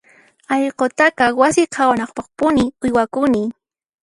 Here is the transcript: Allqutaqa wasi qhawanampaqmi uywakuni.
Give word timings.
Allqutaqa 0.55 1.25
wasi 1.41 1.63
qhawanampaqmi 1.73 2.63
uywakuni. 2.83 3.43